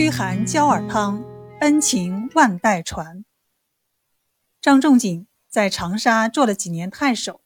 [0.00, 1.22] 驱寒焦耳汤，
[1.60, 3.22] 恩情万代传。
[4.62, 7.42] 张仲景在长沙做了几年太守，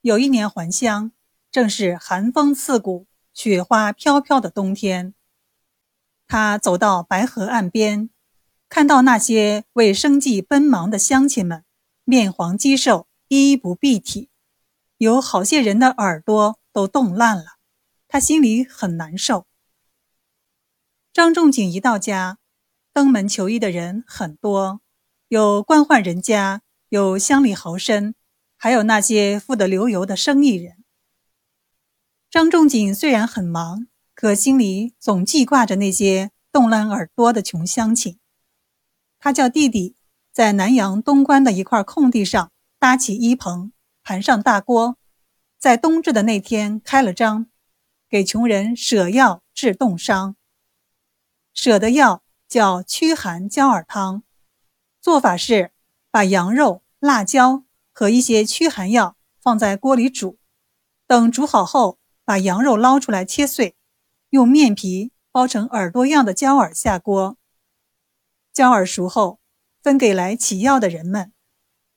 [0.00, 1.12] 有一年还乡，
[1.52, 5.14] 正是寒风刺骨、雪花飘飘的冬天。
[6.26, 8.10] 他走到白河岸边，
[8.68, 11.62] 看到那些为生计奔忙的乡亲们，
[12.02, 14.30] 面黄肌瘦，衣不蔽体，
[14.96, 17.58] 有好些人的耳朵都冻烂了，
[18.08, 19.46] 他心里很难受。
[21.14, 22.38] 张仲景一到家，
[22.92, 24.80] 登门求医的人很多，
[25.28, 28.14] 有官宦人家，有乡里豪绅，
[28.56, 30.78] 还有那些富得流油的生意人。
[32.28, 38.18] 张仲景虽然很忙，可心里总记挂着那些冻烂耳朵的穷乡亲。
[39.20, 39.94] 他叫弟弟
[40.32, 42.50] 在南阳东关的一块空地上
[42.80, 43.70] 搭起衣棚，
[44.02, 44.98] 盘上大锅，
[45.60, 47.46] 在冬至的那天开了张，
[48.10, 50.34] 给穷人舍药治冻伤。
[51.54, 54.24] 舍的药叫驱寒焦耳汤，
[55.00, 55.70] 做法是
[56.10, 60.38] 把羊肉、辣椒和一些驱寒药放在锅里煮，
[61.06, 63.76] 等煮好后，把羊肉捞出来切碎，
[64.30, 67.38] 用面皮包成耳朵样的焦耳下锅。
[68.52, 69.38] 焦耳熟后，
[69.80, 71.32] 分给来取药的人们，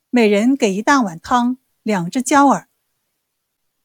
[0.08, 2.68] 每人给一大碗汤，两只焦耳。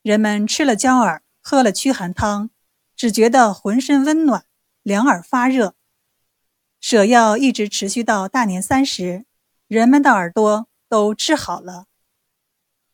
[0.03, 2.51] 人们吃了焦耳，喝了驱寒汤，
[2.95, 4.45] 只觉得浑身温暖。
[4.83, 5.75] 两耳发热，
[6.81, 9.25] 舍药一直持续到大年三十，
[9.69, 11.85] 人们的耳朵都治好了。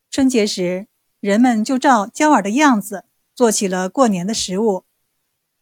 [0.08, 0.86] 春节时，
[1.18, 4.84] 人们就照焦耳的样子做起了过年的食物。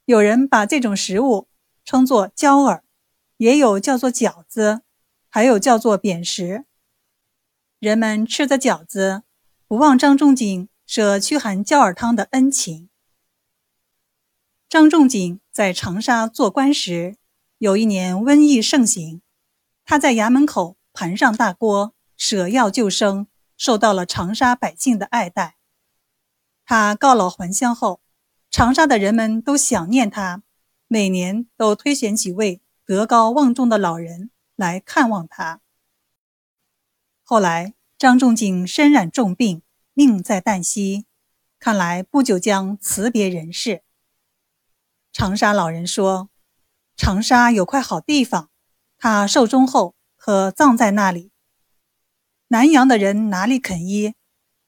[0.05, 1.49] 有人把这种食物
[1.83, 2.85] 称作焦耳，
[3.39, 4.83] 也有叫做饺子，
[5.31, 6.67] 还有叫做扁食。
[7.79, 9.23] 人们吃着饺子，
[9.67, 12.91] 不忘张仲景舍驱寒焦耳汤的恩情。
[14.69, 17.17] 张仲景在长沙做官时，
[17.57, 19.23] 有一年瘟疫盛行，
[19.83, 25.57] 他在衙门口盘上大锅，舍药救生，受到了长沙百姓的爱戴。
[26.67, 28.03] 他告老还乡后，
[28.51, 30.43] 长沙的人们都想念他，
[30.87, 35.63] 每年都推选几位德高望重的老人来看望他。
[37.23, 39.63] 后来，张仲景身染重病，
[39.95, 41.07] 命在旦夕，
[41.59, 43.83] 看来不久将辞别人世。
[45.13, 46.31] 长沙老人说
[46.97, 48.51] ：“长沙有块好地方，
[48.99, 51.33] 他寿终后可葬在那里。”
[52.49, 54.15] 南阳的人哪里肯依，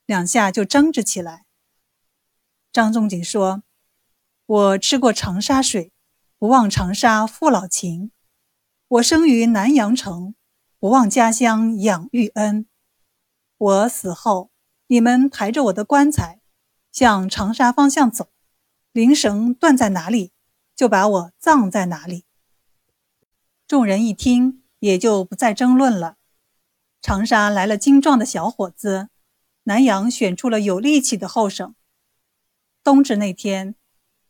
[0.07, 1.45] 两下就争执起来。
[2.73, 3.63] 张仲景说
[4.47, 5.93] ：“我吃过长沙水，
[6.39, 8.11] 不忘长沙父老情；
[8.89, 10.35] 我生于南阳城，
[10.79, 12.67] 不忘家乡养育恩。
[13.57, 14.51] 我死后，
[14.87, 16.41] 你们抬着我的棺材，
[16.91, 18.30] 向长沙方向走，
[18.93, 20.33] 灵绳断在哪里？”
[20.75, 22.25] 就把我葬在哪里。
[23.67, 26.17] 众人一听，也就不再争论了。
[27.03, 29.11] 长沙来了精壮的小伙子，
[29.65, 31.75] 南阳选出了有力气的后生。
[32.83, 33.75] 冬至那天，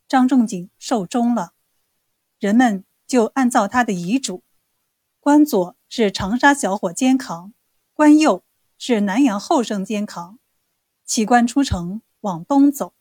[0.09, 1.53] 张仲景寿终了，
[2.41, 4.43] 人们就按照他的遗嘱，
[5.21, 7.55] 关左是长沙小伙肩扛，
[7.95, 8.43] 关右
[8.77, 10.41] 是南阳后生肩扛，
[11.05, 12.93] 起棺出城往东走。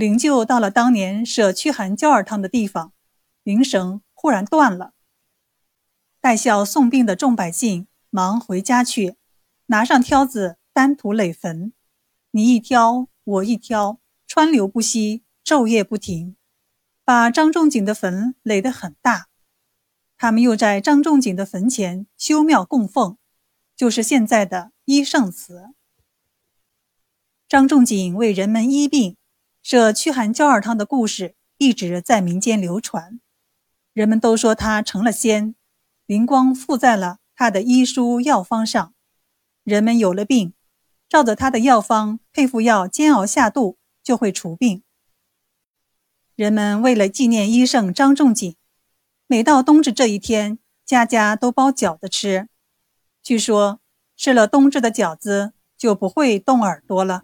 [0.00, 2.94] 灵柩到了当年舍驱寒焦耳汤的地方，
[3.42, 4.94] 灵绳忽然断了。
[6.22, 9.16] 带孝送殡的众百姓忙回家去，
[9.66, 11.74] 拿上挑子担土垒坟，
[12.30, 16.34] 你一挑我一挑，川流不息，昼夜不停，
[17.04, 19.26] 把张仲景的坟垒得很大。
[20.16, 23.18] 他们又在张仲景的坟前修庙供奉，
[23.76, 25.74] 就是现在的医圣祠。
[27.46, 29.18] 张仲景为人们医病。
[29.62, 33.20] 舍驱寒焦耳汤的故事一直在民间流传，
[33.92, 35.54] 人们都说他成了仙，
[36.06, 38.94] 灵光附在了他的医书药方上，
[39.62, 40.54] 人们有了病，
[41.08, 44.82] 照着他的药方配服药，煎熬下肚就会除病。
[46.34, 48.56] 人们为了纪念医圣张仲景，
[49.26, 52.48] 每到冬至这一天，家家都包饺子吃，
[53.22, 53.80] 据说
[54.16, 57.22] 吃了冬至的饺子就不会冻耳朵了。